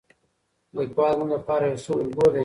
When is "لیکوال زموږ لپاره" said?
0.77-1.63